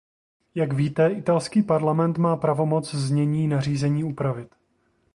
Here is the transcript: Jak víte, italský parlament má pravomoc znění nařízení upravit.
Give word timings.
Jak 0.55 0.73
víte, 0.73 1.09
italský 1.11 1.63
parlament 1.63 2.17
má 2.17 2.37
pravomoc 2.37 2.95
znění 2.95 3.47
nařízení 3.47 4.03
upravit. 4.03 4.55